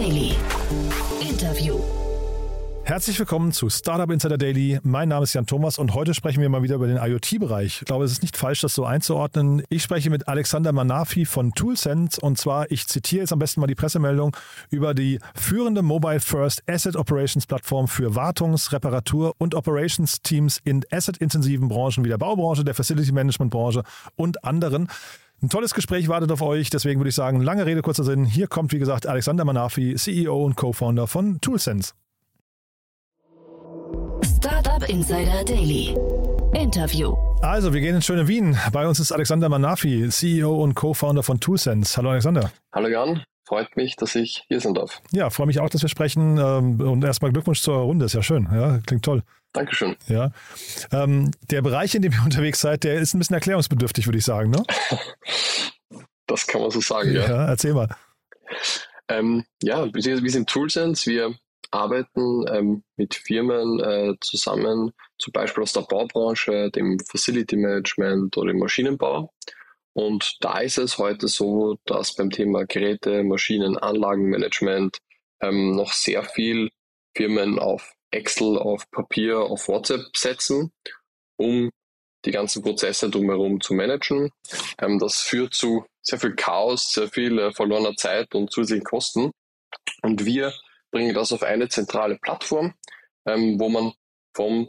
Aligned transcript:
Daily. 0.00 0.34
Interview. 1.20 1.78
Herzlich 2.84 3.18
willkommen 3.18 3.52
zu 3.52 3.68
Startup 3.68 4.10
Insider 4.10 4.38
Daily. 4.38 4.80
Mein 4.82 5.10
Name 5.10 5.24
ist 5.24 5.34
Jan 5.34 5.44
Thomas 5.44 5.76
und 5.76 5.92
heute 5.92 6.14
sprechen 6.14 6.40
wir 6.40 6.48
mal 6.48 6.62
wieder 6.62 6.76
über 6.76 6.86
den 6.86 6.96
IoT-Bereich. 6.96 7.80
Ich 7.82 7.84
glaube, 7.84 8.06
es 8.06 8.12
ist 8.12 8.22
nicht 8.22 8.34
falsch, 8.34 8.62
das 8.62 8.72
so 8.72 8.86
einzuordnen. 8.86 9.62
Ich 9.68 9.82
spreche 9.82 10.08
mit 10.08 10.26
Alexander 10.26 10.72
Manafi 10.72 11.26
von 11.26 11.52
ToolSense 11.52 12.18
und 12.18 12.38
zwar, 12.38 12.70
ich 12.70 12.86
zitiere 12.86 13.20
jetzt 13.20 13.32
am 13.34 13.40
besten 13.40 13.60
mal 13.60 13.66
die 13.66 13.74
Pressemeldung 13.74 14.34
über 14.70 14.94
die 14.94 15.18
führende 15.34 15.82
Mobile 15.82 16.20
First 16.20 16.62
Asset 16.66 16.96
Operations 16.96 17.46
Plattform 17.46 17.86
für 17.86 18.14
Wartungs-, 18.16 18.72
Reparatur- 18.72 19.34
und 19.36 19.54
Operations-Teams 19.54 20.62
in 20.64 20.82
asset-intensiven 20.90 21.68
Branchen 21.68 22.06
wie 22.06 22.08
der 22.08 22.16
Baubranche, 22.16 22.64
der 22.64 22.74
Facility 22.74 23.12
Management-Branche 23.12 23.82
und 24.16 24.44
anderen. 24.44 24.88
Ein 25.42 25.48
tolles 25.48 25.72
Gespräch 25.72 26.08
wartet 26.08 26.30
auf 26.32 26.42
euch, 26.42 26.68
deswegen 26.68 27.00
würde 27.00 27.08
ich 27.08 27.14
sagen, 27.14 27.40
lange 27.40 27.64
Rede, 27.64 27.80
kurzer 27.80 28.04
Sinn. 28.04 28.26
Hier 28.26 28.46
kommt, 28.46 28.72
wie 28.72 28.78
gesagt, 28.78 29.06
Alexander 29.06 29.46
Manafi, 29.46 29.94
CEO 29.94 30.44
und 30.44 30.54
Co-Founder 30.54 31.06
von 31.06 31.40
ToolSense. 31.40 31.94
Startup 34.36 34.86
Insider 34.86 35.42
Daily. 35.46 35.96
Interview. 36.52 37.14
Also, 37.40 37.72
wir 37.72 37.80
gehen 37.80 37.94
ins 37.94 38.04
schöne 38.04 38.28
Wien. 38.28 38.58
Bei 38.70 38.86
uns 38.86 39.00
ist 39.00 39.12
Alexander 39.12 39.48
Manafi, 39.48 40.10
CEO 40.10 40.62
und 40.62 40.74
Co-Founder 40.74 41.22
von 41.22 41.40
ToolSense. 41.40 41.96
Hallo 41.96 42.10
Alexander. 42.10 42.52
Hallo 42.74 42.88
Jan, 42.88 43.22
freut 43.44 43.76
mich, 43.76 43.96
dass 43.96 44.14
ich 44.14 44.44
hier 44.48 44.60
sein 44.60 44.74
darf. 44.74 45.00
Ja, 45.12 45.30
freue 45.30 45.46
mich 45.46 45.60
auch, 45.60 45.70
dass 45.70 45.82
wir 45.82 45.88
sprechen. 45.88 46.38
Ähm, 46.38 46.80
und 46.80 47.04
erstmal 47.04 47.32
Glückwunsch 47.32 47.62
zur 47.62 47.76
Runde, 47.76 48.06
ist 48.06 48.14
ja 48.14 48.22
schön. 48.22 48.48
Ja, 48.52 48.78
klingt 48.86 49.04
toll. 49.04 49.22
Dankeschön. 49.52 49.96
Ja. 50.06 50.30
Ähm, 50.92 51.32
der 51.50 51.62
Bereich, 51.62 51.94
in 51.94 52.02
dem 52.02 52.12
ihr 52.12 52.22
unterwegs 52.24 52.60
seid, 52.60 52.84
der 52.84 53.00
ist 53.00 53.14
ein 53.14 53.18
bisschen 53.18 53.34
erklärungsbedürftig, 53.34 54.06
würde 54.06 54.18
ich 54.18 54.24
sagen, 54.24 54.50
ne? 54.50 54.62
Das 56.26 56.46
kann 56.46 56.60
man 56.60 56.70
so 56.70 56.80
sagen, 56.80 57.12
ja. 57.12 57.28
Ja, 57.28 57.46
erzähl 57.46 57.74
mal. 57.74 57.88
Ähm, 59.08 59.44
ja, 59.64 59.92
wir, 59.92 60.22
wir 60.22 60.30
sind 60.30 60.48
ToolSense. 60.48 61.10
Wir 61.10 61.34
arbeiten 61.72 62.44
ähm, 62.48 62.84
mit 62.96 63.16
Firmen 63.16 63.80
äh, 63.80 64.14
zusammen, 64.20 64.92
zum 65.18 65.32
Beispiel 65.32 65.64
aus 65.64 65.72
der 65.72 65.82
Baubranche, 65.82 66.70
dem 66.70 67.00
Facility 67.00 67.56
Management 67.56 68.36
oder 68.36 68.52
dem 68.52 68.60
Maschinenbau. 68.60 69.32
Und 69.92 70.36
da 70.40 70.60
ist 70.60 70.78
es 70.78 70.98
heute 70.98 71.28
so, 71.28 71.76
dass 71.84 72.14
beim 72.14 72.30
Thema 72.30 72.64
Geräte, 72.64 73.22
Maschinen, 73.24 73.76
Anlagenmanagement 73.76 74.98
ähm, 75.40 75.74
noch 75.74 75.92
sehr 75.92 76.22
viel 76.22 76.70
Firmen 77.16 77.58
auf 77.58 77.92
Excel, 78.10 78.58
auf 78.58 78.88
Papier, 78.90 79.40
auf 79.40 79.68
WhatsApp 79.68 80.16
setzen, 80.16 80.72
um 81.36 81.70
die 82.24 82.30
ganzen 82.30 82.62
Prozesse 82.62 83.10
drumherum 83.10 83.60
zu 83.60 83.74
managen. 83.74 84.30
Ähm, 84.78 84.98
das 84.98 85.20
führt 85.20 85.54
zu 85.54 85.84
sehr 86.02 86.20
viel 86.20 86.34
Chaos, 86.34 86.92
sehr 86.92 87.08
viel 87.08 87.38
äh, 87.38 87.52
verlorener 87.52 87.96
Zeit 87.96 88.34
und 88.34 88.52
zusätzlichen 88.52 88.84
Kosten. 88.84 89.32
Und 90.02 90.24
wir 90.24 90.52
bringen 90.90 91.14
das 91.14 91.32
auf 91.32 91.42
eine 91.42 91.68
zentrale 91.68 92.18
Plattform, 92.18 92.74
ähm, 93.26 93.58
wo 93.58 93.68
man 93.68 93.92
vom 94.34 94.68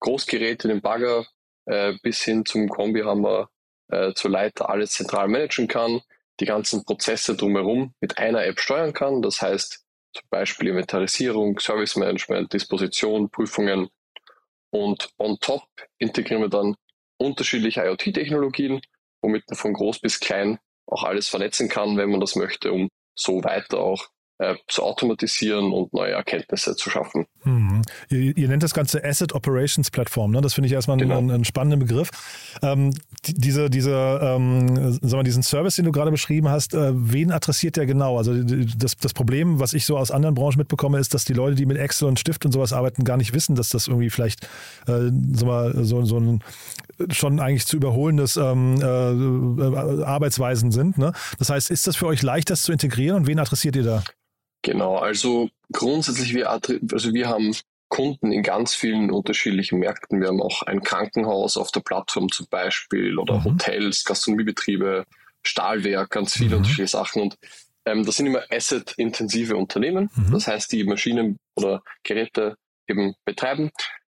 Großgerät 0.00 0.64
in 0.64 0.70
den 0.70 0.80
Bagger 0.80 1.26
äh, 1.66 1.94
bis 2.02 2.22
hin 2.22 2.44
zum 2.44 2.68
Kombihammer 2.68 3.48
äh, 3.88 4.12
zur 4.14 4.30
Leiter 4.30 4.68
alles 4.70 4.92
zentral 4.92 5.28
managen 5.28 5.68
kann, 5.68 6.00
die 6.40 6.46
ganzen 6.46 6.84
Prozesse 6.84 7.36
drumherum 7.36 7.94
mit 8.00 8.18
einer 8.18 8.44
App 8.44 8.60
steuern 8.60 8.92
kann. 8.92 9.22
Das 9.22 9.42
heißt 9.42 9.84
zum 10.12 10.28
Beispiel 10.30 10.68
Inventarisierung, 10.68 11.58
Service 11.58 11.96
Management, 11.96 12.52
Disposition, 12.52 13.30
Prüfungen. 13.30 13.88
Und 14.70 15.10
on 15.18 15.38
top 15.40 15.66
integrieren 15.98 16.42
wir 16.42 16.48
dann 16.48 16.76
unterschiedliche 17.18 17.82
IoT-Technologien, 17.82 18.80
womit 19.22 19.44
man 19.48 19.56
von 19.56 19.72
groß 19.72 20.00
bis 20.00 20.20
klein 20.20 20.58
auch 20.86 21.04
alles 21.04 21.28
vernetzen 21.28 21.68
kann, 21.68 21.96
wenn 21.96 22.10
man 22.10 22.20
das 22.20 22.36
möchte, 22.36 22.72
um 22.72 22.88
so 23.14 23.42
weiter 23.44 23.78
auch 23.78 24.06
äh, 24.38 24.54
zu 24.68 24.82
automatisieren 24.82 25.72
und 25.72 25.92
neue 25.92 26.12
Erkenntnisse 26.12 26.76
zu 26.76 26.90
schaffen. 26.90 27.26
Mhm. 27.44 27.82
Ihr, 28.08 28.36
ihr, 28.36 28.48
nennt 28.48 28.62
das 28.62 28.72
Ganze 28.72 29.04
Asset 29.04 29.34
Operations 29.34 29.90
Plattform. 29.90 30.30
Ne? 30.30 30.40
Das 30.40 30.54
finde 30.54 30.66
ich 30.68 30.72
erstmal 30.72 30.96
genau. 30.96 31.18
einen, 31.18 31.30
einen, 31.30 31.44
spannenden 31.44 31.80
Begriff. 31.80 32.10
Ähm, 32.62 32.92
die, 33.26 33.34
diese, 33.34 33.68
diese, 33.68 34.20
ähm, 34.22 34.98
sag 35.02 35.18
mal, 35.18 35.22
diesen 35.24 35.42
Service, 35.42 35.76
den 35.76 35.84
du 35.84 35.92
gerade 35.92 36.10
beschrieben 36.10 36.48
hast, 36.48 36.74
äh, 36.74 36.92
wen 36.94 37.32
adressiert 37.32 37.76
der 37.76 37.86
genau? 37.86 38.16
Also 38.16 38.32
das, 38.42 38.96
das 38.96 39.12
Problem, 39.12 39.60
was 39.60 39.74
ich 39.74 39.84
so 39.84 39.98
aus 39.98 40.10
anderen 40.10 40.34
Branchen 40.34 40.58
mitbekomme, 40.58 40.98
ist, 40.98 41.14
dass 41.14 41.24
die 41.24 41.34
Leute, 41.34 41.56
die 41.56 41.66
mit 41.66 41.76
Excel 41.76 42.08
und 42.08 42.20
Stift 42.20 42.44
und 42.44 42.52
sowas 42.52 42.72
arbeiten, 42.72 43.04
gar 43.04 43.16
nicht 43.16 43.34
wissen, 43.34 43.56
dass 43.56 43.70
das 43.70 43.88
irgendwie 43.88 44.10
vielleicht 44.10 44.44
äh, 44.86 45.10
sag 45.32 45.46
mal, 45.46 45.84
so, 45.84 46.04
so 46.04 46.18
ein 46.18 46.42
schon 47.10 47.40
eigentlich 47.40 47.66
zu 47.66 47.76
überholendes 47.76 48.36
ähm, 48.36 48.80
äh, 48.80 50.04
Arbeitsweisen 50.04 50.72
sind. 50.72 50.98
Ne? 50.98 51.12
Das 51.38 51.50
heißt, 51.50 51.70
ist 51.70 51.86
das 51.86 51.96
für 51.96 52.06
euch 52.06 52.22
leicht, 52.22 52.50
das 52.50 52.62
zu 52.62 52.72
integrieren 52.72 53.16
und 53.16 53.26
wen 53.26 53.38
adressiert 53.38 53.76
ihr 53.76 53.84
da? 53.84 54.02
Genau, 54.62 54.96
also 54.96 55.48
grundsätzlich, 55.72 56.34
wir, 56.34 56.50
also 56.50 57.12
wir 57.12 57.28
haben 57.28 57.54
Kunden 57.88 58.32
in 58.32 58.42
ganz 58.42 58.74
vielen 58.74 59.10
unterschiedlichen 59.10 59.78
Märkten. 59.78 60.20
Wir 60.20 60.28
haben 60.28 60.42
auch 60.42 60.62
ein 60.62 60.82
Krankenhaus 60.82 61.56
auf 61.56 61.70
der 61.70 61.80
Plattform 61.80 62.30
zum 62.30 62.46
Beispiel 62.50 63.18
oder 63.18 63.38
mhm. 63.38 63.44
Hotels, 63.44 64.04
Gastronomiebetriebe, 64.04 65.04
Stahlwerk, 65.42 66.10
ganz 66.10 66.34
viele 66.34 66.50
mhm. 66.50 66.56
unterschiedliche 66.58 66.96
Sachen. 66.96 67.22
Und 67.22 67.38
ähm, 67.86 68.04
das 68.04 68.16
sind 68.16 68.26
immer 68.26 68.42
asset-intensive 68.50 69.56
Unternehmen. 69.56 70.10
Mhm. 70.14 70.32
Das 70.32 70.46
heißt, 70.46 70.70
die 70.72 70.84
Maschinen 70.84 71.38
oder 71.56 71.82
Geräte 72.02 72.56
eben 72.86 73.14
betreiben. 73.24 73.70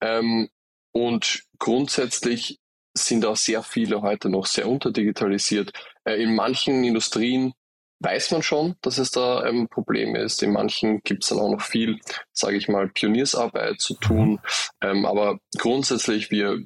Ähm, 0.00 0.48
und 0.92 1.42
grundsätzlich 1.58 2.58
sind 2.96 3.24
auch 3.26 3.36
sehr 3.36 3.62
viele 3.62 4.02
heute 4.02 4.30
noch 4.30 4.46
sehr 4.46 4.68
unterdigitalisiert. 4.68 5.72
Äh, 6.04 6.22
in 6.22 6.34
manchen 6.34 6.84
Industrien 6.84 7.52
weiß 8.00 8.30
man 8.30 8.42
schon, 8.42 8.76
dass 8.82 8.98
es 8.98 9.10
da 9.10 9.40
ein 9.40 9.68
Problem 9.68 10.14
ist. 10.14 10.42
In 10.42 10.52
manchen 10.52 11.00
gibt 11.02 11.24
es 11.24 11.30
dann 11.30 11.40
auch 11.40 11.50
noch 11.50 11.62
viel, 11.62 11.98
sage 12.32 12.56
ich 12.56 12.68
mal, 12.68 12.88
Pioniersarbeit 12.88 13.80
zu 13.80 13.94
tun. 13.94 14.40
Ähm, 14.80 15.04
aber 15.04 15.38
grundsätzlich, 15.56 16.30
wir, 16.30 16.60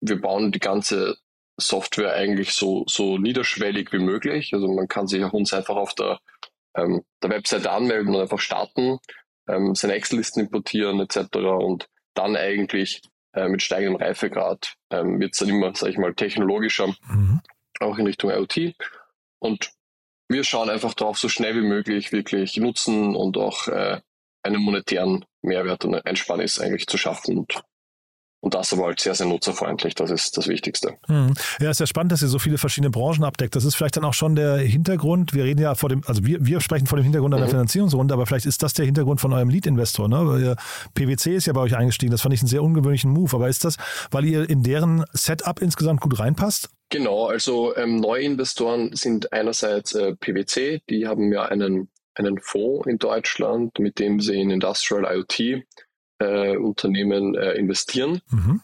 wir 0.00 0.20
bauen 0.20 0.52
die 0.52 0.60
ganze 0.60 1.16
Software 1.58 2.14
eigentlich 2.14 2.52
so, 2.52 2.84
so 2.86 3.18
niederschwellig 3.18 3.92
wie 3.92 3.98
möglich. 3.98 4.52
Also 4.52 4.68
man 4.68 4.88
kann 4.88 5.06
sich 5.06 5.24
auch 5.24 5.32
uns 5.32 5.52
einfach 5.52 5.76
auf 5.76 5.94
der, 5.94 6.20
ähm, 6.76 7.02
der 7.22 7.30
Webseite 7.30 7.70
anmelden 7.70 8.14
und 8.14 8.20
einfach 8.20 8.40
starten, 8.40 8.98
ähm, 9.48 9.74
seine 9.74 9.94
Excel-Listen 9.94 10.40
importieren 10.40 11.00
etc. 11.00 11.36
Und 11.36 11.88
dann 12.14 12.36
eigentlich 12.36 13.02
äh, 13.32 13.48
mit 13.48 13.62
steigendem 13.62 14.00
Reifegrad 14.00 14.74
ähm, 14.90 15.18
wird 15.18 15.32
es 15.32 15.38
dann 15.38 15.48
immer, 15.48 15.74
sage 15.74 15.92
ich 15.92 15.98
mal, 15.98 16.14
technologischer, 16.14 16.88
mhm. 17.08 17.40
auch 17.80 17.98
in 17.98 18.06
Richtung 18.06 18.30
IoT. 18.30 18.74
Und 19.38 19.70
wir 20.28 20.44
schauen 20.44 20.70
einfach 20.70 20.94
darauf, 20.94 21.18
so 21.18 21.28
schnell 21.28 21.54
wie 21.56 21.66
möglich 21.66 22.12
wirklich 22.12 22.56
Nutzen 22.56 23.14
und 23.14 23.36
auch 23.36 23.68
äh, 23.68 24.00
einen 24.42 24.62
monetären 24.62 25.24
Mehrwert 25.42 25.84
und 25.84 25.94
Einsparnis 26.06 26.60
eigentlich 26.60 26.86
zu 26.86 26.98
schaffen. 26.98 27.38
Und, 27.38 27.62
und 28.46 28.54
das 28.54 28.72
aber 28.72 28.84
halt 28.84 29.00
sehr, 29.00 29.12
sehr 29.16 29.26
nutzerfreundlich. 29.26 29.96
Das 29.96 30.08
ist 30.08 30.36
das 30.36 30.46
Wichtigste. 30.46 30.94
Hm. 31.08 31.34
Ja, 31.58 31.68
ist 31.68 31.80
ja 31.80 31.86
spannend, 31.88 32.12
dass 32.12 32.22
ihr 32.22 32.28
so 32.28 32.38
viele 32.38 32.58
verschiedene 32.58 32.90
Branchen 32.90 33.24
abdeckt. 33.24 33.56
Das 33.56 33.64
ist 33.64 33.74
vielleicht 33.74 33.96
dann 33.96 34.04
auch 34.04 34.14
schon 34.14 34.36
der 34.36 34.58
Hintergrund. 34.58 35.34
Wir 35.34 35.42
reden 35.42 35.60
ja 35.60 35.74
vor 35.74 35.88
dem, 35.88 36.02
also 36.06 36.24
wir, 36.24 36.46
wir 36.46 36.60
sprechen 36.60 36.86
vor 36.86 36.96
dem 36.96 37.02
Hintergrund 37.02 37.34
einer 37.34 37.46
mhm. 37.46 37.50
Finanzierungsrunde, 37.50 38.14
aber 38.14 38.24
vielleicht 38.24 38.46
ist 38.46 38.62
das 38.62 38.72
der 38.72 38.86
Hintergrund 38.86 39.20
von 39.20 39.32
eurem 39.32 39.48
Lead-Investor. 39.48 40.08
Ne? 40.08 40.54
PwC 40.94 41.34
ist 41.34 41.46
ja 41.46 41.54
bei 41.54 41.60
euch 41.60 41.76
eingestiegen. 41.76 42.12
Das 42.12 42.22
fand 42.22 42.34
ich 42.34 42.40
einen 42.40 42.48
sehr 42.48 42.62
ungewöhnlichen 42.62 43.10
Move. 43.10 43.34
Aber 43.34 43.48
ist 43.48 43.64
das, 43.64 43.78
weil 44.12 44.24
ihr 44.24 44.48
in 44.48 44.62
deren 44.62 45.04
Setup 45.12 45.60
insgesamt 45.60 46.00
gut 46.00 46.16
reinpasst? 46.16 46.68
Genau, 46.90 47.26
also 47.26 47.76
ähm, 47.76 47.96
Neuinvestoren 47.96 48.94
sind 48.94 49.32
einerseits 49.32 49.92
äh, 49.96 50.14
PwC, 50.14 50.82
die 50.88 51.08
haben 51.08 51.32
ja 51.32 51.46
einen, 51.46 51.88
einen 52.14 52.38
Fonds 52.38 52.86
in 52.86 52.98
Deutschland, 52.98 53.76
mit 53.80 53.98
dem 53.98 54.20
sie 54.20 54.40
in 54.40 54.50
Industrial 54.50 55.04
IoT 55.04 55.64
äh, 56.18 56.56
Unternehmen 56.56 57.34
äh, 57.34 57.52
investieren. 57.52 58.20
Mhm. 58.30 58.62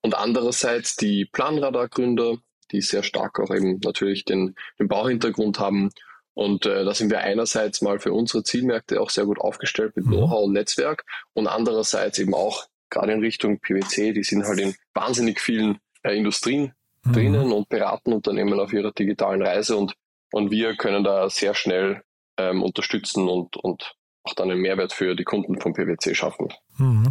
Und 0.00 0.14
andererseits 0.14 0.96
die 0.96 1.24
Planradar-Gründer, 1.24 2.36
die 2.72 2.80
sehr 2.80 3.02
stark 3.02 3.40
auch 3.40 3.54
eben 3.54 3.80
natürlich 3.82 4.24
den, 4.24 4.54
den 4.78 4.88
Bauhintergrund 4.88 5.58
haben. 5.58 5.90
Und 6.34 6.66
äh, 6.66 6.84
da 6.84 6.92
sind 6.94 7.10
wir 7.10 7.20
einerseits 7.20 7.80
mal 7.80 7.98
für 7.98 8.12
unsere 8.12 8.42
Zielmärkte 8.42 9.00
auch 9.00 9.10
sehr 9.10 9.24
gut 9.24 9.38
aufgestellt 9.38 9.96
mit 9.96 10.06
mhm. 10.06 10.12
Know-how 10.12 10.44
und 10.44 10.52
Netzwerk 10.52 11.04
und 11.32 11.46
andererseits 11.46 12.18
eben 12.18 12.34
auch 12.34 12.66
gerade 12.90 13.12
in 13.12 13.20
Richtung 13.20 13.60
PwC, 13.60 14.12
die 14.12 14.24
sind 14.24 14.44
halt 14.44 14.60
in 14.60 14.74
wahnsinnig 14.94 15.40
vielen 15.40 15.78
äh, 16.02 16.16
Industrien 16.16 16.72
mhm. 17.04 17.12
drinnen 17.12 17.52
und 17.52 17.68
beraten 17.68 18.12
Unternehmen 18.12 18.58
auf 18.60 18.72
ihrer 18.72 18.92
digitalen 18.92 19.42
Reise 19.42 19.76
und, 19.76 19.94
und 20.32 20.50
wir 20.50 20.76
können 20.76 21.04
da 21.04 21.30
sehr 21.30 21.54
schnell 21.54 22.02
ähm, 22.36 22.62
unterstützen 22.62 23.28
und, 23.28 23.56
und 23.56 23.94
auch 24.24 24.34
dann 24.34 24.50
einen 24.50 24.60
Mehrwert 24.60 24.92
für 24.92 25.14
die 25.14 25.24
Kunden 25.24 25.60
von 25.60 25.72
PwC 25.72 26.14
schaffen. 26.14 26.48
Mhm. 26.78 27.08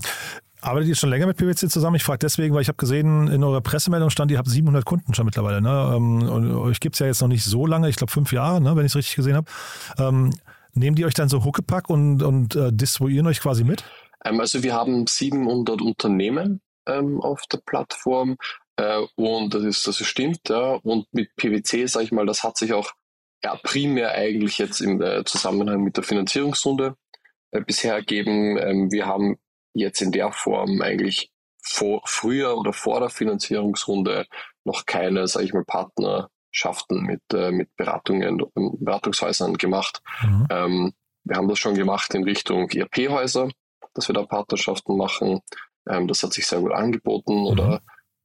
Arbeitet 0.62 0.90
ihr 0.90 0.96
schon 0.96 1.10
länger 1.10 1.28
mit 1.28 1.38
PwC 1.38 1.68
zusammen? 1.68 1.98
Ich 1.98 2.04
frage 2.04 2.20
deswegen, 2.20 2.56
weil 2.56 2.62
ich 2.62 2.70
habe 2.70 2.78
gesehen, 2.78 3.28
in 3.28 3.44
eurer 3.44 3.62
Pressemeldung 3.62 4.10
stand, 4.10 4.32
ihr 4.32 4.38
habt 4.38 4.48
700 4.48 4.86
Kunden 4.86 5.14
schon 5.14 5.26
mittlerweile. 5.26 5.62
Ne? 5.62 5.94
Ähm, 5.96 6.30
und 6.30 6.56
euch 6.56 6.80
gibt 6.80 6.96
es 6.96 7.00
ja 7.00 7.08
jetzt 7.08 7.22
noch 7.22 7.28
nicht 7.28 7.44
so 7.44 7.66
lange, 7.66 7.90
ich 7.90 7.98
glaube 7.98 8.12
fünf 8.12 8.32
Jahre, 8.32 8.62
ne? 8.62 8.76
wenn 8.76 8.86
ich 8.86 8.94
es 8.94 8.96
richtig 8.96 9.16
gesehen 9.16 9.36
habe. 9.36 9.52
Ähm, 9.98 10.34
nehmen 10.74 10.96
die 10.96 11.06
euch 11.06 11.14
dann 11.14 11.28
so 11.28 11.44
Huckepack 11.44 11.90
und, 11.90 12.24
und 12.24 12.56
äh, 12.56 12.72
distribuieren 12.72 13.28
euch 13.28 13.42
quasi 13.42 13.66
mit? 13.66 13.84
Ähm, 14.24 14.40
also 14.40 14.64
wir 14.64 14.74
haben 14.74 15.06
700 15.06 15.82
Unternehmen 15.82 16.62
ähm, 16.88 17.20
auf 17.20 17.44
der 17.52 17.60
Plattform. 17.66 18.38
Äh, 18.78 19.02
und 19.16 19.54
das 19.54 19.64
ist, 19.64 19.86
das 19.86 19.98
stimmt, 19.98 20.48
ja. 20.48 20.80
Und 20.84 21.08
mit 21.12 21.36
PwC, 21.36 21.88
sage 21.88 22.06
ich 22.06 22.12
mal, 22.14 22.26
das 22.26 22.44
hat 22.44 22.58
sich 22.58 22.72
auch 22.72 22.92
ja, 23.44 23.58
primär 23.62 24.14
eigentlich 24.14 24.58
jetzt 24.58 24.80
im 24.80 25.02
äh, 25.02 25.26
Zusammenhang 25.26 25.84
mit 25.84 25.98
der 25.98 26.04
Finanzierungsrunde 26.04 26.96
bisher 27.62 27.94
ergeben. 27.94 28.58
Ähm, 28.58 28.92
wir 28.92 29.06
haben 29.06 29.38
jetzt 29.74 30.02
in 30.02 30.12
der 30.12 30.32
Form 30.32 30.82
eigentlich 30.82 31.32
vor, 31.62 32.02
früher 32.06 32.58
oder 32.58 32.74
vor 32.74 33.00
der 33.00 33.10
Finanzierungsrunde 33.10 34.26
noch 34.66 34.86
keine, 34.86 35.28
sage 35.28 35.46
ich 35.46 35.54
mal, 35.54 35.66
Partnerschaften 35.66 37.02
mit, 37.04 37.22
äh, 37.34 37.52
mit 37.52 37.76
Beratungen, 37.76 38.44
Beratungshäusern 38.54 39.56
gemacht. 39.56 40.02
Mhm. 40.22 40.48
Ähm, 40.50 40.94
wir 41.24 41.38
haben 41.38 41.48
das 41.48 41.60
schon 41.60 41.76
gemacht 41.76 42.14
in 42.14 42.24
Richtung 42.24 42.70
ERP-Häuser, 42.70 43.50
dass 43.94 44.10
wir 44.10 44.14
da 44.14 44.24
Partnerschaften 44.24 44.98
machen. 44.98 45.42
Ähm, 45.88 46.08
das 46.08 46.22
hat 46.24 46.34
sich 46.34 46.46
sehr 46.46 46.60
gut 46.60 46.74
angeboten. 46.74 47.40
Mhm. 47.42 47.46
Oder, 47.46 47.82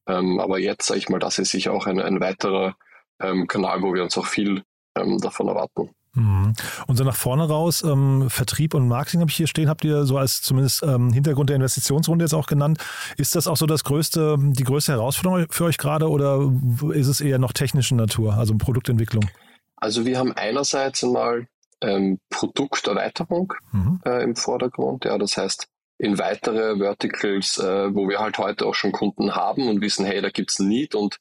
ähm, 0.09 0.41
aber 0.41 0.59
jetzt, 0.59 0.87
sage 0.87 0.99
ich 0.99 1.09
mal, 1.09 1.21
das 1.21 1.39
ist 1.39 1.51
sicher 1.51 1.73
auch 1.73 1.87
ein, 1.87 2.01
ein 2.01 2.21
weiterer 2.21 2.77
ähm, 3.21 3.47
Kanal, 3.47 3.83
wo 3.83 3.95
wir 3.95 4.03
uns 4.03 4.19
auch 4.19 4.27
viel 4.27 4.65
ähm, 4.97 5.19
davon 5.19 5.49
erwarten. 5.49 5.91
Mhm. 6.19 6.53
Und 6.87 6.97
so 6.97 7.05
nach 7.05 7.17
vorne 7.17 7.49
raus, 7.49 7.83
ähm, 7.83 8.29
Vertrieb 8.29 8.75
und 8.75 8.89
Marketing 8.89 9.21
habe 9.21 9.31
ich 9.31 9.37
hier 9.37 9.47
stehen, 9.47 9.69
habt 9.69 9.85
ihr 9.85 10.05
so 10.05 10.19
als 10.19 10.43
zumindest 10.43 10.83
ähm, 10.83 11.13
Hintergrund 11.13 11.49
der 11.51 11.57
Investitionsrunde 11.57 12.25
jetzt 12.25 12.35
auch 12.35 12.47
genannt. 12.47 12.79
Ist 13.17 13.35
das 13.35 13.47
auch 13.47 13.57
so 13.57 13.67
das 13.67 13.85
größte, 13.85 14.37
die 14.39 14.65
größte 14.65 14.93
Herausforderung 14.93 15.47
für 15.51 15.65
euch 15.65 15.79
gerade 15.79 16.11
oder 16.11 16.53
ist 16.93 17.07
es 17.07 17.21
eher 17.21 17.39
noch 17.39 17.53
technische 17.53 17.95
Natur, 17.95 18.35
also 18.35 18.55
Produktentwicklung? 18.57 19.29
Also 19.77 20.05
wir 20.05 20.19
haben 20.19 20.33
einerseits 20.33 21.05
einmal 21.05 21.47
ähm, 21.81 22.19
Produkterweiterung 22.31 23.53
mhm. 23.73 24.01
äh, 24.05 24.25
im 24.25 24.35
Vordergrund. 24.35 25.05
Ja, 25.05 25.19
das 25.19 25.37
heißt, 25.37 25.69
in 25.99 26.19
weitere 26.19 26.79
Verticals, 26.79 27.59
äh, 27.59 27.95
wo 27.95 28.09
wir 28.09 28.19
halt 28.19 28.39
heute 28.39 28.67
auch 28.67 28.75
schon 28.75 28.93
Kunden 28.93 29.35
haben 29.35 29.69
und 29.69 29.81
wissen, 29.81 30.05
hey, 30.05 30.21
da 30.21 30.31
gibt 30.31 30.51
es 30.51 30.59
ein 30.59 30.69
Need 30.69 30.95
und 30.95 31.19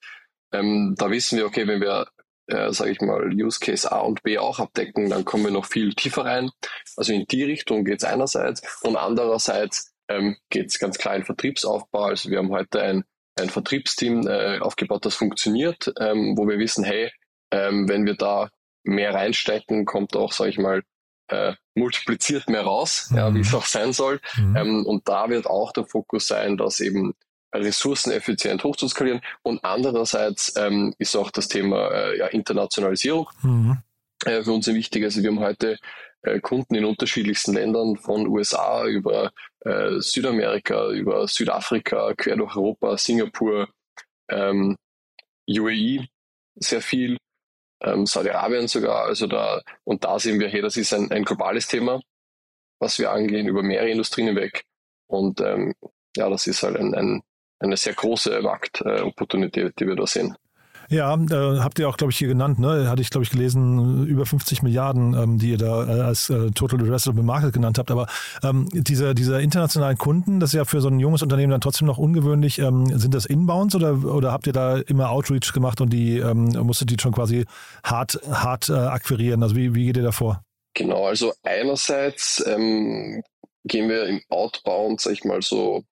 ähm, 0.52 0.96
da 0.98 1.10
wissen 1.10 1.38
wir, 1.38 1.46
okay, 1.46 1.68
wenn 1.68 1.82
wir 1.82 2.08
äh, 2.48 2.72
sage 2.72 2.92
ich 2.92 3.02
mal, 3.02 3.32
Use 3.34 3.60
Case 3.60 3.92
A 3.92 4.00
und 4.00 4.24
B 4.24 4.38
auch 4.38 4.60
abdecken, 4.60 5.10
dann 5.10 5.26
kommen 5.26 5.46
wir 5.46 5.52
noch 5.52 5.66
viel 5.66 5.94
tiefer 5.94 6.26
rein. 6.26 6.50
Also 6.96 7.14
in 7.14 7.26
die 7.26 7.44
Richtung 7.44 7.86
geht 7.86 8.00
es 8.00 8.04
einerseits 8.04 8.62
und 8.82 8.96
andererseits 8.96 9.94
ähm, 10.08 10.38
geht 10.50 10.68
es 10.68 10.80
ganz 10.80 10.98
klar 10.98 11.16
in 11.16 11.26
Vertriebsaufbau. 11.26 12.06
Also 12.06 12.30
wir 12.30 12.38
haben 12.38 12.52
heute 12.52 12.82
ein, 12.82 13.04
ein 13.40 13.50
Vertriebsteam 13.50 14.28
äh, 14.28 14.60
aufgebaut, 14.60 15.06
das 15.06 15.16
funktioniert, 15.16 15.94
ähm, 16.00 16.38
wo 16.38 16.48
wir 16.48 16.60
wissen, 16.60 16.84
hey, 16.84 17.12
ähm, 17.52 17.88
wenn 17.88 18.06
wir 18.06 18.16
da 18.16 18.50
mehr 18.84 19.14
reinstecken, 19.14 19.86
kommt 19.86 20.16
auch, 20.16 20.32
sage 20.32 20.50
ich 20.50 20.58
mal, 20.58 20.84
äh, 21.30 21.54
multipliziert 21.76 22.50
mehr 22.50 22.64
raus, 22.64 23.10
mhm. 23.10 23.18
ja, 23.18 23.36
wie 23.36 23.42
es 23.42 23.54
auch 23.54 23.66
sein 23.66 23.94
soll. 23.94 24.22
Mhm. 24.38 24.56
Ähm, 24.56 24.86
und 24.86 25.08
da 25.08 25.30
wird 25.30 25.46
auch 25.46 25.72
der 25.74 25.86
Fokus 25.86 26.28
sein, 26.28 26.58
dass 26.58 26.80
eben 26.80 27.14
ressourceneffizient 27.54 28.64
hochzuskalieren. 28.64 29.22
Und 29.42 29.64
andererseits 29.64 30.56
ähm, 30.58 30.94
ist 30.98 31.16
auch 31.16 31.32
das 31.32 31.48
Thema 31.48 31.90
äh, 31.92 32.18
ja, 32.20 32.28
Internationalisierung 32.28 33.30
mhm. 33.42 33.78
äh, 34.26 34.44
für 34.44 34.52
uns 34.52 34.66
sehr 34.66 34.76
wichtig. 34.76 35.04
Also 35.04 35.22
wir 35.22 35.30
haben 35.30 35.40
heute 35.40 35.78
äh, 36.24 36.40
Kunden 36.40 36.76
in 36.76 36.86
unterschiedlichsten 36.86 37.54
Ländern, 37.54 37.96
von 37.98 38.28
USA 38.28 38.86
über 38.86 39.32
äh, 39.62 40.00
Südamerika, 40.00 40.90
über 40.92 41.28
Südafrika, 41.28 42.14
quer 42.16 42.36
durch 42.36 42.56
Europa, 42.56 42.98
Singapur, 42.98 43.70
ähm, 44.30 44.76
UAE, 45.50 46.08
sehr 46.56 46.82
viel, 46.82 47.18
ähm, 47.82 48.06
Saudi-Arabien 48.06 48.68
sogar. 48.68 49.06
Also 49.06 49.28
da, 49.28 49.62
und 49.84 50.04
da 50.04 50.20
sehen 50.20 50.40
wir, 50.40 50.50
hey, 50.50 50.62
das 50.62 50.78
ist 50.78 50.94
ein, 50.94 51.12
ein 51.12 51.24
globales 51.24 51.68
Thema, 51.68 52.02
was 52.80 53.00
wir 53.00 53.12
angehen, 53.12 53.48
über 53.48 53.64
mehrere 53.64 53.90
Industrien 53.90 54.28
hinweg. 54.28 54.64
Und 55.08 55.40
ähm, 55.42 55.74
ja, 56.16 56.30
das 56.30 56.48
ist 56.48 56.64
halt 56.64 56.78
ein, 56.78 56.94
ein 56.94 57.22
eine 57.60 57.78
sehr 57.78 57.94
große 57.94 58.42
Marktopportunität, 58.42 59.80
die 59.80 59.88
wir 59.88 59.96
da 59.96 60.08
sehen. 60.08 60.36
Ja, 60.90 61.14
äh, 61.14 61.60
habt 61.60 61.80
ihr 61.80 61.90
auch, 61.90 61.98
glaube 61.98 62.12
ich, 62.12 62.18
hier 62.18 62.30
genannt, 62.30 62.60
ne? 62.60 62.90
Hatte 62.90 63.02
ich, 63.02 63.10
glaube 63.10 63.26
ich, 63.26 63.30
gelesen, 63.30 64.08
über 64.08 64.26
50 64.26 64.64
Milliarden, 64.64 65.14
ähm, 65.16 65.38
die 65.38 65.52
ihr 65.52 65.58
da 65.58 65.86
äh, 65.86 66.02
als 66.02 66.30
äh, 66.30 66.52
Total 66.52 66.80
Addressable 66.80 67.24
Market 67.24 67.52
genannt 67.52 67.78
habt. 67.78 67.92
Aber 67.92 68.08
ähm, 68.42 68.70
diese, 68.72 69.14
diese 69.14 69.42
internationalen 69.42 69.98
Kunden, 69.98 70.40
das 70.40 70.52
ist 70.52 70.58
ja 70.58 70.64
für 70.64 70.80
so 70.80 70.88
ein 70.88 71.00
junges 71.00 71.22
Unternehmen 71.22 71.52
dann 71.52 71.60
trotzdem 71.60 71.88
noch 71.88 71.98
ungewöhnlich. 71.98 72.60
Ähm, 72.60 72.86
sind 72.98 73.14
das 73.14 73.26
Inbounds 73.26 73.76
oder, 73.76 73.98
oder 74.06 74.32
habt 74.32 74.48
ihr 74.48 74.54
da 74.54 74.78
immer 74.78 75.10
Outreach 75.10 75.52
gemacht 75.52 75.82
und 75.82 75.92
die 75.92 76.20
ähm, 76.20 76.52
musstet 76.64 76.90
die 76.90 76.98
schon 77.02 77.12
quasi 77.12 77.46
hart, 77.84 78.20
hart 78.32 78.70
äh, 78.70 78.74
akquirieren? 78.74 79.44
Also 79.44 79.58
wie, 79.58 79.76
wie 79.76 79.88
geht 79.88 79.98
ihr 79.98 80.04
da 80.04 80.14
vor? 80.14 80.42
Genau, 80.74 81.06
also 81.06 81.34
einerseits 81.44 82.42
ähm, 82.48 83.24
gehen 83.66 83.90
wir 83.90 84.06
im 84.06 84.22
Outbound, 84.30 85.02
sag 85.02 85.14
ich 85.14 85.26
mal 85.26 85.42
so, 85.42 85.84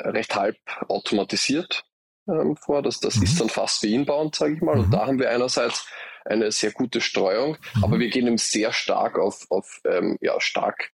recht 0.00 0.34
halb 0.34 0.56
automatisiert 0.88 1.84
ähm, 2.28 2.56
vor. 2.56 2.82
Das, 2.82 3.00
das 3.00 3.16
mhm. 3.16 3.22
ist 3.22 3.40
dann 3.40 3.48
fast 3.48 3.82
wie 3.82 3.94
Inbound, 3.94 4.34
sage 4.34 4.54
ich 4.54 4.62
mal. 4.62 4.76
Mhm. 4.76 4.84
Und 4.84 4.90
da 4.92 5.06
haben 5.06 5.18
wir 5.18 5.30
einerseits 5.30 5.86
eine 6.24 6.50
sehr 6.50 6.72
gute 6.72 7.00
Streuung, 7.00 7.56
mhm. 7.74 7.84
aber 7.84 7.98
wir 7.98 8.08
gehen 8.08 8.26
eben 8.26 8.38
sehr 8.38 8.72
stark 8.72 9.18
auf, 9.18 9.46
auf 9.50 9.80
ähm, 9.84 10.18
ja, 10.20 10.40
stark 10.40 10.90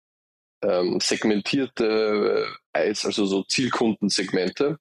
ähm, 0.63 0.99
segmentierte, 0.99 2.47
äh, 2.73 2.93
also 2.93 3.25
so 3.25 3.43
Zielkundensegmente. 3.43 4.77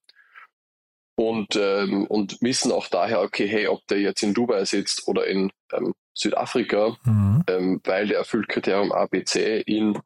Und, 1.16 1.54
ähm, 1.54 2.06
und 2.06 2.40
wissen 2.40 2.72
auch 2.72 2.86
daher, 2.86 3.20
okay, 3.20 3.46
hey, 3.46 3.66
ob 3.66 3.86
der 3.88 4.00
jetzt 4.00 4.22
in 4.22 4.32
Dubai 4.32 4.64
sitzt 4.64 5.06
oder 5.06 5.26
in 5.26 5.52
ähm, 5.70 5.92
Südafrika, 6.14 6.96
mhm. 7.04 7.44
ähm, 7.46 7.80
weil 7.84 8.08
der 8.08 8.18
erfüllt 8.18 8.48
Kriterium 8.48 8.90
ABC 8.90 9.60
in 9.66 9.98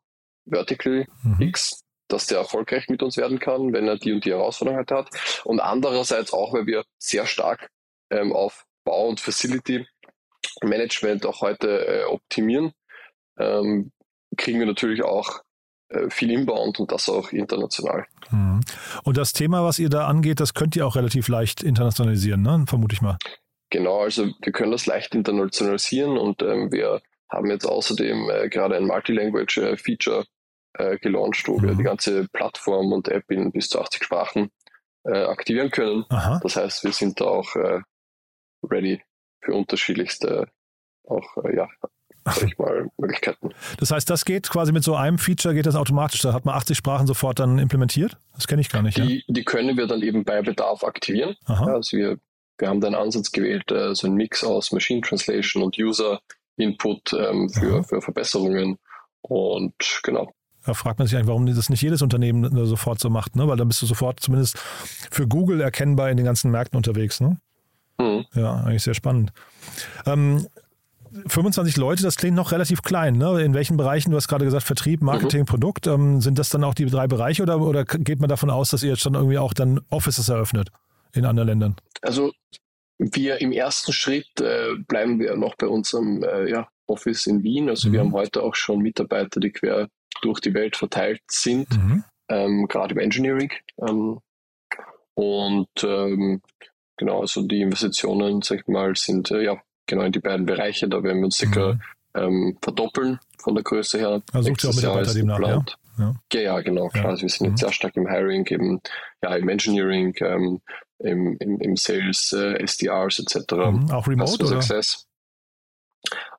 Vertical 0.44 1.06
mhm. 1.22 1.40
X, 1.40 1.83
dass 2.08 2.26
der 2.26 2.38
erfolgreich 2.38 2.88
mit 2.88 3.02
uns 3.02 3.16
werden 3.16 3.38
kann, 3.38 3.72
wenn 3.72 3.88
er 3.88 3.96
die 3.96 4.12
und 4.12 4.24
die 4.24 4.32
Herausforderung 4.32 4.78
halt 4.78 4.90
hat. 4.90 5.08
Und 5.44 5.60
andererseits 5.60 6.32
auch, 6.32 6.52
weil 6.52 6.66
wir 6.66 6.84
sehr 6.98 7.26
stark 7.26 7.70
ähm, 8.10 8.32
auf 8.32 8.66
Bau- 8.84 9.08
und 9.08 9.20
Facility 9.20 9.86
Management 10.62 11.26
auch 11.26 11.40
heute 11.40 11.86
äh, 11.86 12.04
optimieren, 12.04 12.72
ähm, 13.38 13.90
kriegen 14.36 14.58
wir 14.58 14.66
natürlich 14.66 15.02
auch 15.02 15.40
äh, 15.88 16.10
viel 16.10 16.30
Inbound 16.30 16.78
und 16.78 16.92
das 16.92 17.08
auch 17.08 17.32
international. 17.32 18.06
Mhm. 18.30 18.60
Und 19.04 19.16
das 19.16 19.32
Thema, 19.32 19.64
was 19.64 19.78
ihr 19.78 19.88
da 19.88 20.06
angeht, 20.06 20.40
das 20.40 20.54
könnt 20.54 20.76
ihr 20.76 20.86
auch 20.86 20.96
relativ 20.96 21.28
leicht 21.28 21.62
internationalisieren, 21.62 22.42
ne? 22.42 22.64
vermute 22.68 22.94
ich 22.94 23.02
mal. 23.02 23.18
Genau, 23.70 24.00
also 24.00 24.30
wir 24.40 24.52
können 24.52 24.72
das 24.72 24.86
leicht 24.86 25.14
internationalisieren 25.14 26.16
und 26.16 26.42
ähm, 26.42 26.70
wir 26.70 27.00
haben 27.28 27.50
jetzt 27.50 27.66
außerdem 27.66 28.30
äh, 28.30 28.48
gerade 28.48 28.76
ein 28.76 28.86
Multilanguage-Feature 28.86 30.20
äh, 30.20 30.26
äh, 30.74 30.98
gelauncht, 30.98 31.46
wo 31.48 31.58
mhm. 31.58 31.62
wir 31.62 31.74
die 31.74 31.82
ganze 31.82 32.28
Plattform 32.28 32.92
und 32.92 33.08
App 33.08 33.30
in 33.30 33.52
bis 33.52 33.68
zu 33.68 33.80
80 33.80 34.04
Sprachen 34.04 34.50
äh, 35.04 35.24
aktivieren 35.24 35.70
können. 35.70 36.04
Aha. 36.08 36.40
Das 36.42 36.56
heißt, 36.56 36.84
wir 36.84 36.92
sind 36.92 37.20
da 37.20 37.26
auch 37.26 37.54
äh, 37.56 37.80
ready 38.62 39.02
für 39.40 39.54
unterschiedlichste 39.54 40.48
auch 41.06 41.36
äh, 41.44 41.56
ja, 41.56 41.68
sag 42.24 42.42
ich 42.42 42.58
mal, 42.58 42.88
Möglichkeiten. 42.98 43.50
Das 43.78 43.90
heißt, 43.90 44.08
das 44.08 44.24
geht 44.24 44.48
quasi 44.48 44.72
mit 44.72 44.84
so 44.84 44.94
einem 44.94 45.18
Feature, 45.18 45.54
geht 45.54 45.66
das 45.66 45.76
automatisch. 45.76 46.20
Da 46.22 46.32
hat 46.32 46.44
man 46.44 46.54
80 46.54 46.76
Sprachen 46.76 47.06
sofort 47.06 47.38
dann 47.38 47.58
implementiert? 47.58 48.16
Das 48.34 48.46
kenne 48.46 48.62
ich 48.62 48.70
gar 48.70 48.82
nicht. 48.82 48.96
Die, 48.96 49.16
ja. 49.16 49.22
die 49.28 49.44
können 49.44 49.76
wir 49.76 49.86
dann 49.86 50.02
eben 50.02 50.24
bei 50.24 50.42
Bedarf 50.42 50.84
aktivieren. 50.84 51.36
Ja, 51.48 51.66
also 51.66 51.96
wir, 51.96 52.18
wir 52.58 52.68
haben 52.68 52.80
da 52.80 52.86
einen 52.86 52.96
Ansatz 52.96 53.32
gewählt, 53.32 53.70
äh, 53.70 53.94
so 53.94 54.06
ein 54.06 54.14
Mix 54.14 54.44
aus 54.44 54.72
Machine 54.72 55.00
Translation 55.02 55.62
und 55.62 55.78
User 55.78 56.20
Input 56.56 57.12
ähm, 57.12 57.50
für, 57.50 57.82
für 57.84 58.00
Verbesserungen. 58.00 58.78
Und 59.22 59.74
genau, 60.02 60.32
da 60.64 60.74
fragt 60.74 60.98
man 60.98 61.06
sich 61.06 61.16
eigentlich, 61.16 61.28
warum 61.28 61.46
das 61.46 61.68
nicht 61.68 61.82
jedes 61.82 62.02
Unternehmen 62.02 62.56
äh, 62.56 62.66
sofort 62.66 62.98
so 63.00 63.10
macht, 63.10 63.36
ne? 63.36 63.46
weil 63.46 63.56
dann 63.56 63.68
bist 63.68 63.82
du 63.82 63.86
sofort 63.86 64.20
zumindest 64.20 64.58
für 65.10 65.26
Google 65.26 65.60
erkennbar 65.60 66.10
in 66.10 66.16
den 66.16 66.24
ganzen 66.24 66.50
Märkten 66.50 66.76
unterwegs. 66.76 67.20
Ne? 67.20 67.38
Mhm. 67.98 68.24
Ja, 68.34 68.56
eigentlich 68.56 68.82
sehr 68.82 68.94
spannend. 68.94 69.32
Ähm, 70.06 70.46
25 71.26 71.76
Leute, 71.76 72.02
das 72.02 72.16
klingt 72.16 72.36
noch 72.36 72.50
relativ 72.50 72.82
klein. 72.82 73.16
Ne? 73.16 73.42
In 73.42 73.54
welchen 73.54 73.76
Bereichen, 73.76 74.10
du 74.10 74.16
hast 74.16 74.26
gerade 74.26 74.44
gesagt, 74.44 74.64
Vertrieb, 74.64 75.00
Marketing, 75.00 75.40
mhm. 75.40 75.46
Produkt, 75.46 75.86
ähm, 75.86 76.20
sind 76.20 76.38
das 76.38 76.48
dann 76.48 76.64
auch 76.64 76.74
die 76.74 76.86
drei 76.86 77.06
Bereiche 77.06 77.42
oder, 77.42 77.60
oder 77.60 77.84
geht 77.84 78.20
man 78.20 78.28
davon 78.28 78.50
aus, 78.50 78.70
dass 78.70 78.82
ihr 78.82 78.90
jetzt 78.90 79.02
schon 79.02 79.14
irgendwie 79.14 79.38
auch 79.38 79.52
dann 79.52 79.80
Offices 79.90 80.28
eröffnet 80.28 80.70
in 81.12 81.24
anderen 81.24 81.48
Ländern? 81.48 81.76
Also 82.02 82.32
wir 82.98 83.40
im 83.40 83.52
ersten 83.52 83.92
Schritt 83.92 84.40
äh, 84.40 84.74
bleiben 84.88 85.20
wir 85.20 85.36
noch 85.36 85.54
bei 85.56 85.66
unserem 85.66 86.22
äh, 86.22 86.50
ja, 86.50 86.68
Office 86.86 87.26
in 87.26 87.42
Wien. 87.42 87.68
Also 87.68 87.88
mhm. 87.88 87.92
wir 87.92 88.00
haben 88.00 88.12
heute 88.12 88.42
auch 88.42 88.54
schon 88.54 88.80
Mitarbeiter, 88.80 89.40
die 89.40 89.50
quer 89.50 89.88
durch 90.22 90.40
die 90.40 90.54
Welt 90.54 90.76
verteilt 90.76 91.22
sind, 91.28 91.70
mhm. 91.76 92.04
ähm, 92.28 92.66
gerade 92.68 92.94
im 92.94 93.00
Engineering. 93.00 93.50
Ähm, 93.78 94.20
und 95.14 95.68
ähm, 95.82 96.42
genau, 96.96 97.20
also 97.20 97.42
die 97.42 97.60
Investitionen, 97.60 98.42
sag 98.42 98.60
ich 98.60 98.66
mal, 98.66 98.96
sind 98.96 99.30
äh, 99.30 99.42
ja 99.42 99.60
genau 99.86 100.02
in 100.02 100.12
die 100.12 100.20
beiden 100.20 100.46
Bereiche. 100.46 100.88
Da 100.88 101.02
werden 101.02 101.18
wir 101.18 101.26
uns 101.26 101.38
sicher 101.38 101.74
mhm. 101.74 101.80
ähm, 102.14 102.58
verdoppeln 102.62 103.20
von 103.38 103.54
der 103.54 103.64
Größe 103.64 103.98
her. 103.98 104.22
Also 104.32 104.48
sucht 104.50 104.64
ihr 104.64 104.70
auch 104.70 104.74
Mitarbeiter 104.74 105.14
demnach, 105.14 105.40
ja? 105.40 105.64
Ja. 105.96 106.14
ja, 106.32 106.40
ja, 106.40 106.60
genau, 106.60 106.88
klar. 106.88 107.04
Ja. 107.04 107.10
Also 107.10 107.22
wir 107.22 107.28
sind 107.28 107.46
mhm. 107.46 107.52
jetzt 107.52 107.60
sehr 107.60 107.72
stark 107.72 107.96
im 107.96 108.08
Hiring, 108.08 108.46
eben, 108.46 108.80
ja, 109.22 109.36
im 109.36 109.48
Engineering, 109.48 110.14
ähm, 110.20 110.60
im, 110.98 111.36
im, 111.38 111.60
im 111.60 111.76
Sales, 111.76 112.32
äh, 112.32 112.60
SDRs 112.62 113.20
etc. 113.20 113.52
Mhm. 113.52 113.90
Auch 113.92 114.08
remote, 114.08 114.44
oder? 114.44 114.60
Success 114.60 115.06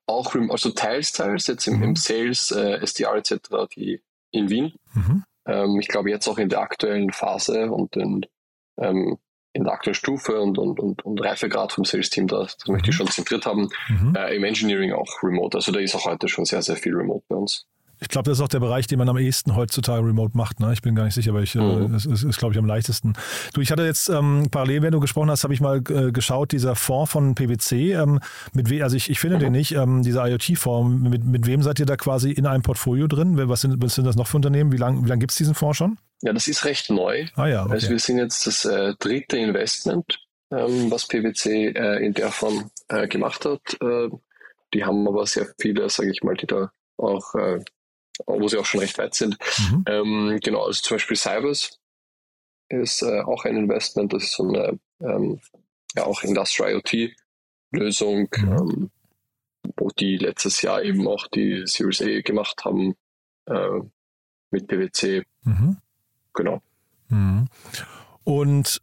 auch 0.07 0.35
also 0.49 0.69
teils, 0.71 1.11
teils 1.11 1.47
jetzt 1.47 1.67
im, 1.67 1.81
im 1.81 1.89
mhm. 1.89 1.95
Sales, 1.95 2.51
äh, 2.51 2.79
SDR 2.81 3.15
etc., 3.15 3.39
die 3.75 4.01
in 4.31 4.49
Wien. 4.49 4.73
Mhm. 4.93 5.23
Ähm, 5.47 5.79
ich 5.79 5.87
glaube 5.87 6.09
jetzt 6.09 6.27
auch 6.27 6.37
in 6.37 6.49
der 6.49 6.59
aktuellen 6.59 7.11
Phase 7.11 7.71
und 7.71 7.95
in, 7.95 8.25
ähm, 8.77 9.17
in 9.53 9.63
der 9.63 9.73
aktuellen 9.73 9.95
Stufe 9.95 10.41
und, 10.41 10.57
und, 10.57 10.79
und, 10.79 11.05
und 11.05 11.21
Reifegrad 11.21 11.71
vom 11.71 11.85
Sales-Team, 11.85 12.27
das, 12.27 12.57
das 12.57 12.67
möchte 12.67 12.89
ich 12.89 12.95
schon 12.95 13.07
zentriert 13.07 13.45
haben. 13.45 13.69
Mhm. 13.87 14.13
Äh, 14.15 14.35
Im 14.35 14.43
Engineering 14.43 14.91
auch 14.93 15.23
remote. 15.23 15.57
Also 15.57 15.71
da 15.71 15.79
ist 15.79 15.95
auch 15.95 16.05
heute 16.05 16.27
schon 16.27 16.45
sehr, 16.45 16.61
sehr 16.61 16.75
viel 16.75 16.95
remote 16.95 17.23
bei 17.27 17.35
uns. 17.35 17.65
Ich 17.99 18.09
glaube, 18.09 18.29
das 18.29 18.39
ist 18.39 18.43
auch 18.43 18.49
der 18.49 18.59
Bereich, 18.59 18.87
den 18.87 18.99
man 18.99 19.09
am 19.09 19.17
ehesten 19.17 19.55
heutzutage 19.55 20.05
remote 20.05 20.35
macht. 20.35 20.59
Ne? 20.59 20.73
Ich 20.73 20.81
bin 20.81 20.95
gar 20.95 21.05
nicht 21.05 21.13
sicher, 21.13 21.33
weil 21.33 21.43
ich, 21.43 21.55
äh, 21.55 21.59
mhm. 21.59 21.93
das 21.93 22.05
ist, 22.05 22.23
ist 22.23 22.37
glaube 22.37 22.53
ich, 22.53 22.59
am 22.59 22.65
leichtesten. 22.65 23.13
Du, 23.53 23.61
ich 23.61 23.71
hatte 23.71 23.83
jetzt 23.83 24.09
ähm, 24.09 24.47
parallel, 24.51 24.81
wenn 24.81 24.91
du 24.91 24.99
gesprochen 24.99 25.29
hast, 25.29 25.43
habe 25.43 25.53
ich 25.53 25.61
mal 25.61 25.81
äh, 25.89 26.11
geschaut, 26.11 26.51
dieser 26.51 26.75
Fonds 26.75 27.11
von 27.11 27.35
PwC, 27.35 27.93
ähm, 27.93 28.19
mit 28.53 28.69
we 28.69 28.83
also 28.83 28.95
ich, 28.95 29.09
ich 29.09 29.19
finde 29.19 29.37
mhm. 29.37 29.41
den 29.41 29.51
nicht, 29.53 29.73
ähm, 29.73 30.03
dieser 30.03 30.27
IoT-Fonds, 30.27 31.09
mit, 31.09 31.23
mit 31.23 31.47
wem 31.47 31.63
seid 31.63 31.79
ihr 31.79 31.85
da 31.85 31.95
quasi 31.95 32.31
in 32.31 32.45
einem 32.45 32.63
Portfolio 32.63 33.07
drin? 33.07 33.37
Was 33.37 33.61
sind, 33.61 33.81
was 33.81 33.95
sind 33.95 34.05
das 34.05 34.15
noch 34.15 34.27
für 34.27 34.37
Unternehmen? 34.37 34.71
Wie 34.71 34.77
lange 34.77 35.03
wie 35.03 35.09
lang 35.09 35.19
gibt 35.19 35.31
es 35.31 35.37
diesen 35.37 35.55
Fonds 35.55 35.77
schon? 35.77 35.97
Ja, 36.21 36.33
das 36.33 36.47
ist 36.47 36.65
recht 36.65 36.89
neu. 36.89 37.25
Ah, 37.35 37.47
ja, 37.47 37.63
okay. 37.63 37.73
Also 37.73 37.89
wir 37.89 37.99
sind 37.99 38.17
jetzt 38.17 38.47
das 38.47 38.65
äh, 38.65 38.93
dritte 38.99 39.37
Investment, 39.37 40.19
ähm, 40.51 40.89
was 40.89 41.07
PwC 41.07 41.69
äh, 41.69 42.05
in 42.05 42.13
der 42.13 42.31
Form 42.31 42.71
äh, 42.87 43.07
gemacht 43.07 43.45
hat. 43.45 43.61
Äh, 43.81 44.09
die 44.73 44.83
haben 44.83 45.07
aber 45.07 45.25
sehr 45.25 45.47
viele, 45.59 45.89
sage 45.89 46.11
ich 46.11 46.23
mal, 46.23 46.35
die 46.35 46.47
da 46.47 46.71
auch 46.97 47.35
äh, 47.35 47.59
wo 48.25 48.47
sie 48.47 48.57
auch 48.57 48.65
schon 48.65 48.79
recht 48.81 48.97
weit 48.97 49.13
sind. 49.13 49.37
Mhm. 49.69 49.85
Ähm, 49.87 50.39
genau, 50.43 50.65
also 50.65 50.81
zum 50.81 50.95
Beispiel 50.95 51.17
Cybers 51.17 51.79
ist 52.69 53.01
äh, 53.01 53.21
auch 53.21 53.45
ein 53.45 53.57
Investment, 53.57 54.13
das 54.13 54.23
ist 54.23 54.35
so 54.35 54.47
eine 54.47 54.79
ähm, 55.01 55.39
ja 55.95 56.05
auch 56.05 56.23
Industrial 56.23 56.71
IoT-Lösung, 56.71 58.29
mhm. 58.35 58.51
ähm, 58.51 58.91
wo 59.77 59.89
die 59.89 60.17
letztes 60.17 60.61
Jahr 60.61 60.83
eben 60.83 61.07
auch 61.07 61.27
die 61.27 61.63
Series 61.65 62.01
A 62.01 62.21
gemacht 62.21 62.63
haben 62.65 62.95
äh, 63.45 63.79
mit 64.51 64.67
PwC. 64.67 65.23
Mhm. 65.43 65.77
Genau. 66.33 66.61
Mhm. 67.09 67.47
Und 68.23 68.81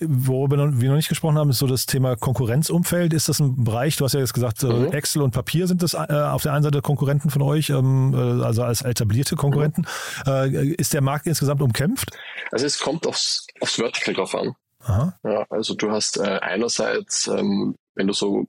Worüber 0.00 0.56
wir 0.80 0.88
noch 0.88 0.96
nicht 0.96 1.08
gesprochen 1.08 1.38
haben, 1.38 1.50
ist 1.50 1.58
so 1.58 1.66
das 1.66 1.86
Thema 1.86 2.16
Konkurrenzumfeld. 2.16 3.12
Ist 3.12 3.28
das 3.28 3.40
ein 3.40 3.64
Bereich, 3.64 3.96
du 3.96 4.04
hast 4.04 4.14
ja 4.14 4.20
jetzt 4.20 4.34
gesagt, 4.34 4.62
mhm. 4.62 4.92
Excel 4.92 5.22
und 5.22 5.32
Papier 5.32 5.66
sind 5.66 5.82
das 5.82 5.94
äh, 5.94 5.98
auf 5.98 6.42
der 6.42 6.52
einen 6.52 6.62
Seite 6.62 6.82
Konkurrenten 6.82 7.30
von 7.30 7.42
euch, 7.42 7.70
ähm, 7.70 8.14
äh, 8.14 8.44
also 8.44 8.62
als 8.62 8.82
etablierte 8.82 9.36
Konkurrenten. 9.36 9.86
Mhm. 10.26 10.74
ist 10.78 10.94
der 10.94 11.00
Markt 11.00 11.26
insgesamt 11.26 11.62
umkämpft? 11.62 12.16
Also 12.50 12.66
es 12.66 12.78
kommt 12.78 13.06
aufs, 13.06 13.46
aufs 13.60 13.74
Vertical 13.74 14.14
drauf 14.14 14.34
an. 14.34 14.54
Aha. 14.80 15.18
Ja, 15.24 15.46
also 15.50 15.74
du 15.74 15.90
hast 15.90 16.20
einerseits, 16.20 17.26
ähm, 17.26 17.74
wenn 17.94 18.06
du 18.06 18.12
so 18.12 18.46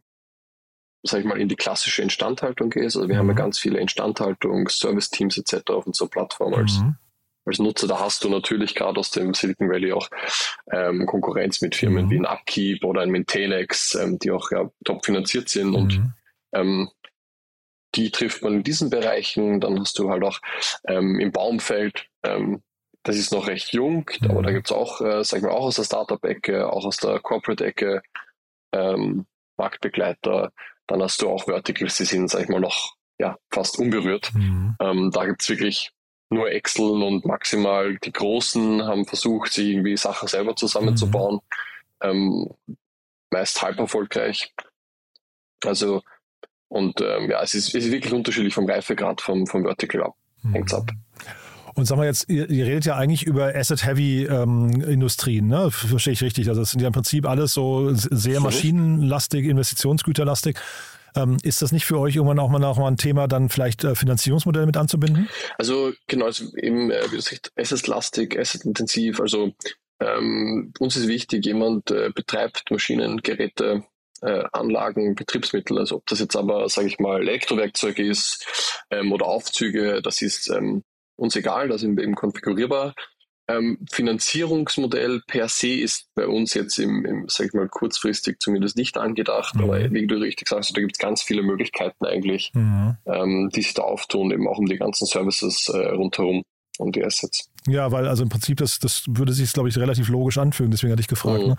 sag 1.03 1.21
ich 1.21 1.25
mal, 1.25 1.39
in 1.39 1.47
die 1.47 1.55
klassische 1.55 2.01
Instandhaltung 2.01 2.69
gehst. 2.69 2.97
Also 2.97 3.07
wir 3.07 3.15
mhm. 3.15 3.19
haben 3.19 3.27
ja 3.27 3.33
mhm. 3.33 3.37
ganz 3.37 3.59
viele 3.59 3.79
Instandhaltungs-, 3.79 4.79
Service-Teams 4.79 5.37
etc. 5.37 5.69
auf 5.69 5.87
unserer 5.87 6.09
Plattform 6.09 6.53
als 6.53 6.79
mhm 6.79 6.95
als 7.49 7.59
Nutzer, 7.59 7.87
da 7.87 7.99
hast 7.99 8.23
du 8.23 8.29
natürlich 8.29 8.75
gerade 8.75 8.99
aus 8.99 9.11
dem 9.11 9.33
Silicon 9.33 9.69
Valley 9.69 9.91
auch 9.91 10.09
ähm, 10.71 11.05
Konkurrenz 11.05 11.61
mit 11.61 11.75
Firmen 11.75 12.05
mhm. 12.05 12.09
wie 12.09 12.19
ein 12.19 12.25
Upkeep 12.25 12.83
oder 12.83 13.01
ein 13.01 13.11
Maintainx, 13.11 13.95
ähm, 13.95 14.19
die 14.19 14.31
auch 14.31 14.51
ja, 14.51 14.69
top 14.85 15.05
finanziert 15.05 15.49
sind 15.49 15.75
und 15.75 15.97
mhm. 15.97 16.13
ähm, 16.53 16.89
die 17.95 18.11
trifft 18.11 18.43
man 18.43 18.53
in 18.53 18.63
diesen 18.63 18.89
Bereichen. 18.89 19.59
Dann 19.59 19.79
hast 19.79 19.97
du 19.97 20.09
halt 20.09 20.23
auch 20.23 20.39
ähm, 20.87 21.19
im 21.19 21.31
Baumfeld, 21.31 22.07
ähm, 22.23 22.61
das 23.03 23.15
ist 23.15 23.31
noch 23.31 23.47
recht 23.47 23.73
jung, 23.73 24.09
mhm. 24.21 24.31
aber 24.31 24.43
da 24.43 24.51
gibt 24.51 24.67
es 24.67 24.71
auch, 24.71 25.01
äh, 25.01 25.23
sag 25.23 25.37
ich 25.37 25.43
mal, 25.43 25.51
auch 25.51 25.65
aus 25.65 25.75
der 25.75 25.85
Startup-Ecke, 25.85 26.71
auch 26.71 26.85
aus 26.85 26.97
der 26.97 27.19
Corporate-Ecke 27.19 28.01
ähm, 28.73 29.25
Marktbegleiter. 29.57 30.51
Dann 30.87 31.01
hast 31.01 31.21
du 31.21 31.29
auch 31.29 31.45
Verticals, 31.45 31.97
die 31.97 32.05
sind, 32.05 32.29
sag 32.29 32.43
ich 32.43 32.49
mal, 32.49 32.59
noch 32.59 32.95
ja, 33.19 33.37
fast 33.51 33.79
unberührt. 33.79 34.33
Mhm. 34.33 34.75
Ähm, 34.79 35.11
da 35.11 35.25
gibt 35.25 35.41
es 35.41 35.49
wirklich 35.49 35.91
nur 36.29 36.51
Excel 36.51 37.01
und 37.03 37.25
maximal 37.25 37.97
die 37.97 38.11
Großen 38.11 38.83
haben 38.85 39.05
versucht, 39.05 39.51
sich 39.51 39.67
irgendwie 39.67 39.97
Sachen 39.97 40.27
selber 40.27 40.55
zusammenzubauen. 40.55 41.39
Mhm. 42.03 42.09
Ähm, 42.09 42.49
meist 43.31 43.61
halb 43.61 43.79
erfolgreich. 43.79 44.53
Also, 45.65 46.01
und 46.67 47.01
ähm, 47.01 47.29
ja, 47.29 47.41
es 47.41 47.53
ist, 47.55 47.75
es 47.75 47.85
ist 47.85 47.91
wirklich 47.91 48.13
unterschiedlich 48.13 48.53
vom 48.53 48.69
Reifegrad 48.69 49.21
vom, 49.21 49.47
vom 49.47 49.63
Vertical 49.63 50.03
ab. 50.03 50.15
Mhm. 50.43 50.53
Hängt's 50.53 50.73
ab. 50.73 50.89
Und 51.75 51.85
sagen 51.85 52.01
wir 52.01 52.07
jetzt, 52.07 52.29
ihr, 52.29 52.49
ihr 52.49 52.65
redet 52.65 52.85
ja 52.85 52.95
eigentlich 52.95 53.23
über 53.23 53.55
Asset-Heavy-Industrien, 53.55 55.45
ähm, 55.45 55.49
ne? 55.49 55.71
Verstehe 55.71 56.13
ich 56.13 56.21
richtig. 56.21 56.49
Also 56.49 56.61
es 56.61 56.71
sind 56.71 56.81
ja 56.81 56.87
im 56.87 56.93
Prinzip 56.93 57.27
alles 57.27 57.53
so 57.53 57.93
sehr 57.93 58.39
maschinenlastig, 58.41 59.45
Investitionsgüterlastig. 59.45 60.57
Ähm, 61.15 61.37
ist 61.43 61.61
das 61.61 61.71
nicht 61.71 61.85
für 61.85 61.99
euch 61.99 62.15
irgendwann 62.15 62.39
auch 62.39 62.49
mal, 62.49 62.63
auch 62.63 62.77
mal 62.77 62.87
ein 62.87 62.97
Thema, 62.97 63.27
dann 63.27 63.49
vielleicht 63.49 63.83
äh, 63.83 63.95
Finanzierungsmodelle 63.95 64.65
mit 64.65 64.77
anzubinden? 64.77 65.29
Also 65.57 65.93
genau, 66.07 66.25
also 66.25 66.45
eben, 66.57 66.91
äh, 66.91 67.07
gesagt, 67.09 67.51
Asset-lastig, 67.55 68.37
Asset-intensiv. 68.37 69.19
Also 69.19 69.53
ähm, 69.99 70.73
uns 70.79 70.95
ist 70.95 71.07
wichtig, 71.07 71.45
jemand 71.45 71.91
äh, 71.91 72.09
betreibt 72.13 72.71
Maschinen, 72.71 73.17
Geräte, 73.21 73.83
äh, 74.21 74.43
Anlagen, 74.51 75.15
Betriebsmittel. 75.15 75.77
Also 75.77 75.97
ob 75.97 76.05
das 76.07 76.19
jetzt 76.19 76.35
aber, 76.35 76.67
sage 76.69 76.87
ich 76.87 76.99
mal, 76.99 77.21
Elektrowerkzeug 77.21 77.99
ist 77.99 78.83
ähm, 78.91 79.11
oder 79.11 79.25
Aufzüge, 79.25 80.01
das 80.01 80.21
ist 80.21 80.49
ähm, 80.49 80.83
uns 81.15 81.35
egal, 81.35 81.67
da 81.67 81.77
sind 81.77 81.97
wir 81.97 82.03
eben 82.03 82.15
konfigurierbar. 82.15 82.95
Ähm, 83.49 83.79
Finanzierungsmodell 83.91 85.21
per 85.25 85.49
se 85.49 85.69
ist 85.69 86.07
bei 86.13 86.27
uns 86.27 86.53
jetzt 86.53 86.77
im, 86.77 87.03
im 87.05 87.25
sag 87.27 87.47
ich 87.47 87.53
mal, 87.53 87.67
kurzfristig 87.67 88.39
zumindest 88.39 88.77
nicht 88.77 88.97
angedacht, 88.97 89.55
mhm. 89.55 89.63
aber 89.63 89.91
wie 89.91 90.05
du 90.05 90.15
richtig 90.17 90.47
sagst, 90.47 90.75
da 90.75 90.81
gibt 90.81 90.93
es 90.93 90.99
ganz 90.99 91.23
viele 91.23 91.41
Möglichkeiten 91.41 92.05
eigentlich, 92.05 92.51
mhm. 92.53 92.97
ähm, 93.05 93.49
die 93.55 93.61
sich 93.63 93.73
da 93.73 93.81
auftun, 93.81 94.31
eben 94.31 94.47
auch 94.47 94.59
um 94.59 94.67
die 94.67 94.77
ganzen 94.77 95.07
Services 95.07 95.67
äh, 95.69 95.77
rundherum 95.89 96.43
und 96.77 96.95
die 96.95 97.03
Assets. 97.03 97.49
Ja, 97.67 97.91
weil 97.91 98.07
also 98.07 98.23
im 98.23 98.29
Prinzip 98.29 98.57
das, 98.57 98.79
das 98.79 99.03
würde 99.07 99.33
sich, 99.33 99.51
glaube 99.51 99.69
ich, 99.69 99.77
relativ 99.77 100.09
logisch 100.09 100.37
anfühlen, 100.37 100.71
deswegen 100.71 100.91
hatte 100.91 101.01
ich 101.01 101.07
gefragt. 101.07 101.41
Mhm. 101.41 101.49
Ne? 101.49 101.55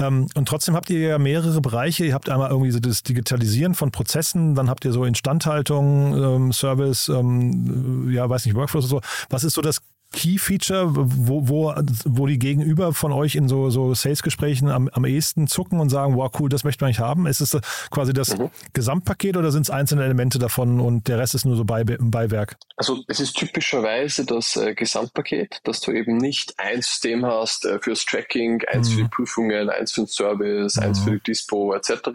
Ähm, 0.00 0.28
und 0.34 0.48
trotzdem 0.48 0.74
habt 0.74 0.90
ihr 0.90 0.98
ja 0.98 1.18
mehrere 1.18 1.60
Bereiche. 1.60 2.04
Ihr 2.04 2.14
habt 2.14 2.28
einmal 2.28 2.50
irgendwie 2.50 2.70
so 2.70 2.80
das 2.80 3.02
Digitalisieren 3.02 3.74
von 3.74 3.90
Prozessen, 3.90 4.54
dann 4.54 4.68
habt 4.68 4.84
ihr 4.84 4.92
so 4.92 5.04
Instandhaltung, 5.04 6.16
ähm, 6.16 6.52
Service, 6.52 7.08
ähm, 7.08 8.10
ja, 8.10 8.28
weiß 8.28 8.44
nicht, 8.44 8.56
Workflows 8.56 8.84
und 8.84 8.90
so. 8.90 9.00
Was 9.30 9.44
ist 9.44 9.54
so 9.54 9.62
das 9.62 9.80
Key-Feature, 10.12 10.90
wo, 10.94 11.48
wo, 11.48 11.74
wo 12.04 12.26
die 12.26 12.38
Gegenüber 12.38 12.94
von 12.94 13.12
euch 13.12 13.34
in 13.34 13.46
so, 13.48 13.68
so 13.68 13.92
Sales-Gesprächen 13.92 14.70
am, 14.70 14.88
am 14.88 15.04
ehesten 15.04 15.46
zucken 15.46 15.80
und 15.80 15.90
sagen, 15.90 16.16
wow, 16.16 16.30
cool, 16.40 16.48
das 16.48 16.64
möchte 16.64 16.82
man 16.82 16.88
nicht 16.88 17.00
haben? 17.00 17.26
Ist 17.26 17.40
es 17.40 17.58
quasi 17.90 18.14
das 18.14 18.36
mhm. 18.36 18.50
Gesamtpaket 18.72 19.36
oder 19.36 19.52
sind 19.52 19.62
es 19.62 19.70
einzelne 19.70 20.04
Elemente 20.04 20.38
davon 20.38 20.80
und 20.80 21.08
der 21.08 21.18
Rest 21.18 21.34
ist 21.34 21.44
nur 21.44 21.56
so 21.56 21.64
Bei 21.64 21.84
Beiwerk? 21.84 22.56
Also 22.76 23.02
es 23.06 23.20
ist 23.20 23.36
typischerweise 23.36 24.24
das 24.24 24.56
äh, 24.56 24.74
Gesamtpaket, 24.74 25.60
dass 25.64 25.80
du 25.80 25.92
eben 25.92 26.16
nicht 26.16 26.54
ein 26.58 26.80
System 26.80 27.26
hast 27.26 27.66
äh, 27.66 27.78
fürs 27.78 28.06
Tracking, 28.06 28.62
eins 28.66 28.88
mhm. 28.88 28.92
für 28.92 28.96
die 28.96 29.04
mhm. 29.04 29.10
Prüfungen, 29.10 29.70
eins 29.70 29.92
für 29.92 30.02
den 30.02 30.06
Service, 30.06 30.76
mhm. 30.76 30.82
eins 30.82 31.00
für 31.00 31.10
die 31.12 31.22
Dispo 31.22 31.74
etc., 31.74 32.08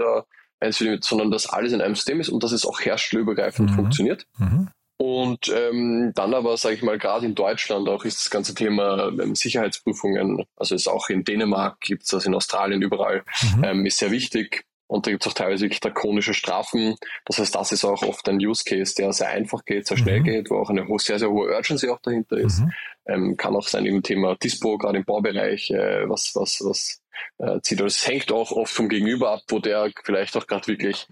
eins 0.59 0.77
für 0.77 0.85
die, 0.85 0.97
sondern 1.01 1.29
dass 1.29 1.47
alles 1.47 1.73
in 1.73 1.81
einem 1.81 1.95
System 1.95 2.19
ist 2.19 2.29
und 2.29 2.43
dass 2.43 2.53
es 2.53 2.65
auch 2.65 2.79
herstellerübergreifend 2.81 3.71
mhm. 3.71 3.75
funktioniert. 3.75 4.25
Und 4.97 5.51
ähm, 5.53 6.11
dann 6.15 6.33
aber, 6.33 6.55
sage 6.57 6.75
ich 6.75 6.83
mal, 6.83 6.97
gerade 6.97 7.25
in 7.25 7.35
Deutschland 7.35 7.89
auch 7.89 8.05
ist 8.05 8.21
das 8.21 8.29
ganze 8.29 8.53
Thema 8.53 9.07
ähm, 9.07 9.35
Sicherheitsprüfungen, 9.35 10.45
also 10.55 10.75
ist 10.75 10.87
auch 10.87 11.09
in 11.09 11.23
Dänemark, 11.23 11.79
gibt 11.81 12.03
es 12.03 12.09
das 12.09 12.25
in 12.25 12.35
Australien 12.35 12.81
überall, 12.81 13.23
mhm. 13.57 13.63
ähm, 13.63 13.85
ist 13.85 13.97
sehr 13.97 14.11
wichtig. 14.11 14.65
Und 14.87 15.07
da 15.07 15.11
gibt 15.11 15.25
es 15.25 15.31
auch 15.31 15.33
teilweise 15.33 15.63
wirklich 15.63 15.79
drakonische 15.79 16.35
Strafen. 16.35 16.95
Das 17.25 17.39
heißt, 17.39 17.55
das 17.55 17.71
ist 17.71 17.83
auch 17.83 18.03
oft 18.03 18.29
ein 18.29 18.37
Use 18.37 18.63
Case, 18.63 18.93
der 18.95 19.11
sehr 19.11 19.29
einfach 19.29 19.65
geht, 19.65 19.87
sehr 19.87 19.97
schnell 19.97 20.19
mhm. 20.19 20.25
geht, 20.25 20.49
wo 20.51 20.57
auch 20.57 20.69
eine 20.69 20.85
sehr, 20.99 21.17
sehr 21.17 21.31
hohe 21.31 21.51
Urgency 21.51 21.89
auch 21.89 21.99
dahinter 22.01 22.37
ist. 22.37 22.59
Mhm. 22.59 22.71
Ähm, 23.07 23.37
kann 23.37 23.55
auch 23.55 23.67
sein 23.67 23.87
im 23.87 24.03
Thema 24.03 24.35
Dispo, 24.35 24.77
gerade 24.77 24.99
im 24.99 25.05
Baubereich, 25.05 25.71
äh, 25.71 26.07
was, 26.07 26.31
was, 26.35 26.61
was 26.63 27.01
äh, 27.39 27.59
zieht. 27.61 27.81
Also 27.81 27.87
es 27.87 28.07
hängt 28.07 28.31
auch 28.31 28.51
oft 28.51 28.71
vom 28.71 28.87
Gegenüber 28.87 29.31
ab, 29.31 29.41
wo 29.47 29.59
der 29.59 29.91
vielleicht 30.03 30.37
auch 30.37 30.45
gerade 30.45 30.67
wirklich 30.67 31.07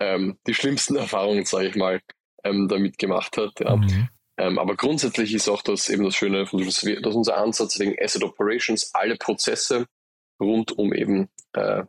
ähm, 0.00 0.38
die 0.46 0.54
schlimmsten 0.54 0.96
Erfahrungen, 0.96 1.44
sage 1.44 1.68
ich 1.68 1.76
mal, 1.76 2.00
ähm, 2.48 2.68
damit 2.68 2.98
gemacht 2.98 3.36
hat. 3.36 3.60
Ja. 3.60 3.76
Mhm. 3.76 4.08
Ähm, 4.38 4.58
aber 4.58 4.76
grundsätzlich 4.76 5.32
ist 5.32 5.48
auch 5.48 5.62
das 5.62 5.88
eben 5.88 6.04
das 6.04 6.14
Schöne, 6.14 6.44
dass, 6.44 6.84
wir, 6.84 7.00
dass 7.00 7.14
unser 7.14 7.38
Ansatz 7.38 7.78
wegen 7.78 7.96
Asset 7.98 8.22
Operations 8.22 8.90
alle 8.94 9.16
Prozesse 9.16 9.86
rund 10.40 10.72
um 10.72 10.92
eben 10.92 11.28
äh, 11.54 11.84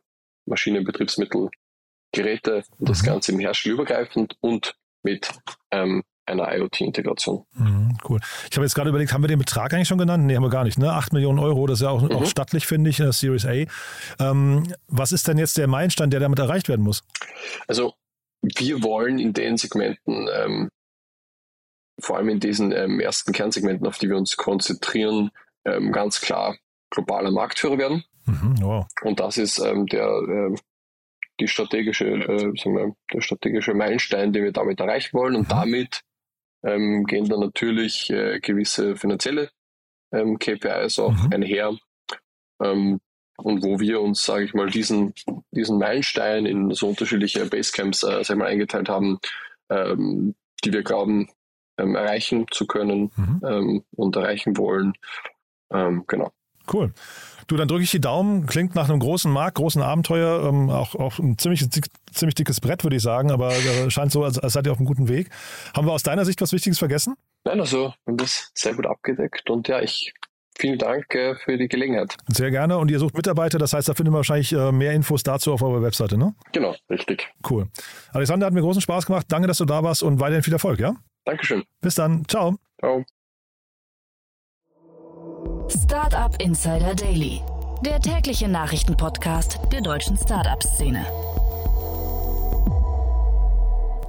Maschinen, 0.45 0.85
Betriebsmittel, 0.85 1.49
Geräte 2.13 2.63
und 2.79 2.87
das 2.89 3.01
mhm. 3.01 3.07
Ganze 3.07 3.33
im 3.33 3.39
herstellerübergreifend 3.39 4.37
und 4.39 4.75
mit 5.03 5.29
ähm, 5.71 6.03
einer 6.25 6.53
IoT-Integration. 6.53 7.45
Mhm, 7.53 7.97
cool. 8.07 8.19
Ich 8.49 8.57
habe 8.57 8.65
jetzt 8.65 8.75
gerade 8.75 8.89
überlegt, 8.89 9.13
haben 9.13 9.23
wir 9.23 9.27
den 9.27 9.39
Betrag 9.39 9.73
eigentlich 9.73 9.87
schon 9.87 9.97
genannt? 9.97 10.25
Nee, 10.25 10.35
haben 10.35 10.43
wir 10.43 10.49
gar 10.49 10.63
nicht. 10.63 10.77
Ne? 10.77 10.91
8 10.91 11.13
Millionen 11.13 11.39
Euro, 11.39 11.67
das 11.67 11.79
ist 11.79 11.83
ja 11.83 11.89
auch, 11.89 12.01
mhm. 12.01 12.11
auch 12.11 12.25
stattlich, 12.25 12.65
finde 12.65 12.89
ich, 12.89 12.99
in 12.99 13.05
der 13.05 13.13
Series 13.13 13.45
A. 13.45 13.65
Ähm, 14.19 14.63
was 14.87 15.11
ist 15.11 15.27
denn 15.27 15.37
jetzt 15.37 15.57
der 15.57 15.67
Meilenstein, 15.67 16.09
der 16.09 16.19
damit 16.19 16.39
erreicht 16.39 16.69
werden 16.69 16.83
muss? 16.83 17.03
Also 17.67 17.93
wir 18.41 18.83
wollen 18.83 19.19
in 19.19 19.33
den 19.33 19.57
Segmenten, 19.57 20.27
ähm, 20.33 20.69
vor 21.99 22.17
allem 22.17 22.29
in 22.29 22.39
diesen 22.39 22.71
ähm, 22.71 22.99
ersten 22.99 23.33
Kernsegmenten, 23.33 23.87
auf 23.87 23.97
die 23.97 24.09
wir 24.09 24.17
uns 24.17 24.37
konzentrieren, 24.37 25.31
ähm, 25.65 25.91
ganz 25.91 26.21
klar 26.21 26.57
globaler 26.89 27.31
Marktführer 27.31 27.77
werden. 27.77 28.03
Mhm, 28.25 28.55
wow. 28.61 28.87
Und 29.03 29.19
das 29.19 29.37
ist 29.37 29.59
ähm, 29.59 29.87
der, 29.87 30.07
äh, 30.07 30.55
die 31.39 31.47
strategische, 31.47 32.05
äh, 32.05 32.53
wir, 32.53 32.95
der 33.13 33.21
strategische 33.21 33.73
Meilenstein, 33.73 34.33
den 34.33 34.43
wir 34.43 34.51
damit 34.51 34.79
erreichen 34.79 35.17
wollen. 35.17 35.35
Und 35.35 35.47
mhm. 35.47 35.49
damit 35.49 36.01
ähm, 36.63 37.05
gehen 37.05 37.27
dann 37.27 37.39
natürlich 37.39 38.09
äh, 38.09 38.39
gewisse 38.39 38.95
finanzielle 38.95 39.49
ähm, 40.11 40.37
KPIs 40.39 40.99
auch 40.99 41.11
mhm. 41.11 41.33
einher. 41.33 41.77
Ähm, 42.61 42.99
und 43.37 43.63
wo 43.63 43.79
wir 43.79 44.01
uns, 44.01 44.25
sage 44.25 44.45
ich 44.45 44.53
mal, 44.53 44.69
diesen, 44.69 45.13
diesen 45.51 45.77
Meilenstein 45.77 46.45
in 46.45 46.71
so 46.71 46.89
unterschiedliche 46.89 47.45
Basecamps 47.45 48.03
äh, 48.03 48.23
sag 48.23 48.37
mal, 48.37 48.47
eingeteilt 48.47 48.89
haben, 48.89 49.19
ähm, 49.69 50.35
die 50.63 50.73
wir 50.73 50.83
glauben, 50.83 51.29
ähm, 51.77 51.95
erreichen 51.95 52.47
zu 52.51 52.65
können 52.65 53.11
mhm. 53.15 53.41
ähm, 53.45 53.83
und 53.91 54.15
erreichen 54.15 54.57
wollen. 54.57 54.93
Ähm, 55.71 56.03
genau. 56.07 56.31
Cool. 56.71 56.93
Du, 57.47 57.55
dann 57.55 57.69
drücke 57.69 57.83
ich 57.83 57.91
die 57.91 58.01
Daumen. 58.01 58.45
Klingt 58.45 58.75
nach 58.75 58.89
einem 58.89 58.99
großen 58.99 59.31
Markt, 59.31 59.55
großen 59.55 59.81
Abenteuer. 59.81 60.49
Ähm, 60.49 60.69
auch, 60.69 60.95
auch 60.95 61.17
ein 61.19 61.37
ziemlich, 61.37 61.65
ziemlich 62.11 62.35
dickes 62.35 62.59
Brett, 62.59 62.83
würde 62.83 62.97
ich 62.97 63.01
sagen, 63.01 63.31
aber 63.31 63.53
äh, 63.53 63.89
scheint 63.89 64.11
so, 64.11 64.23
als, 64.23 64.37
als 64.37 64.53
seid 64.53 64.65
ihr 64.65 64.73
auf 64.73 64.79
einem 64.79 64.87
guten 64.87 65.07
Weg. 65.07 65.29
Haben 65.73 65.87
wir 65.87 65.93
aus 65.93 66.03
deiner 66.03 66.25
Sicht 66.25 66.41
was 66.41 66.51
Wichtiges 66.51 66.79
vergessen? 66.79 67.15
Nein, 67.45 67.61
also 67.61 67.77
wir 67.77 67.95
haben 68.07 68.17
das 68.17 68.51
sehr 68.53 68.73
gut 68.73 68.85
abgedeckt 68.85 69.49
und 69.49 69.69
ja, 69.69 69.81
ich 69.81 70.13
vielen 70.59 70.77
Dank 70.77 71.13
äh, 71.15 71.35
für 71.35 71.57
die 71.57 71.67
Gelegenheit. 71.67 72.15
Sehr 72.27 72.51
gerne. 72.51 72.77
Und 72.77 72.91
ihr 72.91 72.99
sucht 72.99 73.15
Mitarbeiter, 73.15 73.57
das 73.57 73.73
heißt, 73.73 73.87
da 73.87 73.93
findet 73.93 74.11
man 74.11 74.19
wahrscheinlich 74.19 74.51
äh, 74.53 74.71
mehr 74.71 74.93
Infos 74.93 75.23
dazu 75.23 75.53
auf 75.53 75.61
eurer 75.61 75.81
Webseite, 75.81 76.17
ne? 76.17 76.33
Genau, 76.51 76.75
richtig. 76.89 77.27
Cool. 77.49 77.67
Alexander, 78.13 78.45
hat 78.45 78.53
mir 78.53 78.61
großen 78.61 78.81
Spaß 78.81 79.05
gemacht. 79.05 79.25
Danke, 79.29 79.47
dass 79.47 79.57
du 79.57 79.65
da 79.65 79.83
warst 79.83 80.03
und 80.03 80.19
weiterhin 80.19 80.43
viel 80.43 80.53
Erfolg, 80.53 80.79
ja? 80.79 80.95
Dankeschön. 81.25 81.63
Bis 81.81 81.95
dann. 81.95 82.23
Ciao. 82.27 82.55
Ciao. 82.79 83.03
Startup 85.69 86.33
Insider 86.41 86.95
Daily, 86.95 87.41
der 87.85 87.99
tägliche 87.99 88.47
Nachrichtenpodcast 88.47 89.59
der 89.71 89.81
deutschen 89.81 90.17
Startup-Szene. 90.17 91.05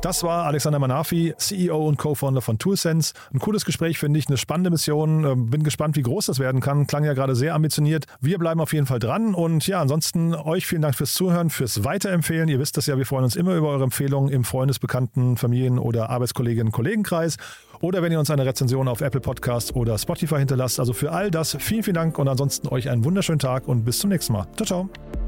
Das 0.00 0.22
war 0.22 0.46
Alexander 0.46 0.78
Manafi, 0.78 1.34
CEO 1.36 1.88
und 1.88 1.98
Co-Founder 1.98 2.40
von 2.40 2.56
ToolSense. 2.56 3.14
Ein 3.34 3.40
cooles 3.40 3.64
Gespräch, 3.64 3.98
finde 3.98 4.20
ich, 4.20 4.28
eine 4.28 4.36
spannende 4.36 4.70
Mission. 4.70 5.24
Ähm, 5.24 5.50
bin 5.50 5.64
gespannt, 5.64 5.96
wie 5.96 6.02
groß 6.02 6.26
das 6.26 6.38
werden 6.38 6.60
kann. 6.60 6.86
Klang 6.86 7.04
ja 7.04 7.14
gerade 7.14 7.34
sehr 7.34 7.54
ambitioniert. 7.54 8.04
Wir 8.20 8.38
bleiben 8.38 8.60
auf 8.60 8.72
jeden 8.72 8.86
Fall 8.86 9.00
dran. 9.00 9.34
Und 9.34 9.66
ja, 9.66 9.80
ansonsten 9.80 10.36
euch 10.36 10.66
vielen 10.68 10.82
Dank 10.82 10.94
fürs 10.94 11.14
Zuhören, 11.14 11.50
fürs 11.50 11.82
Weiterempfehlen. 11.82 12.48
Ihr 12.48 12.60
wisst 12.60 12.76
das 12.76 12.86
ja, 12.86 12.96
wir 12.96 13.06
freuen 13.06 13.24
uns 13.24 13.34
immer 13.34 13.56
über 13.56 13.70
eure 13.70 13.82
Empfehlungen 13.82 14.32
im 14.32 14.44
Freundesbekannten, 14.44 15.36
Familien- 15.36 15.80
oder 15.80 16.10
Arbeitskolleginnen-Kollegenkreis. 16.10 17.36
Oder 17.80 18.00
wenn 18.00 18.12
ihr 18.12 18.20
uns 18.20 18.30
eine 18.30 18.46
Rezension 18.46 18.86
auf 18.86 19.00
Apple 19.00 19.20
Podcast 19.20 19.74
oder 19.74 19.98
Spotify 19.98 20.36
hinterlasst. 20.36 20.78
Also 20.78 20.92
für 20.92 21.10
all 21.10 21.32
das 21.32 21.56
vielen, 21.58 21.82
vielen 21.82 21.94
Dank 21.94 22.18
und 22.18 22.28
ansonsten 22.28 22.68
euch 22.68 22.88
einen 22.88 23.04
wunderschönen 23.04 23.40
Tag 23.40 23.66
und 23.66 23.84
bis 23.84 23.98
zum 23.98 24.10
nächsten 24.10 24.32
Mal. 24.32 24.46
Ciao, 24.54 24.66
ciao. 24.66 25.27